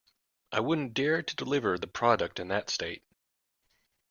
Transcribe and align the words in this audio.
I 0.51 0.61
wouldn't 0.61 0.95
dare 0.95 1.21
to 1.21 1.35
deliver 1.35 1.77
the 1.77 1.85
product 1.85 2.39
in 2.39 2.47
that 2.47 2.71
state. 2.71 3.03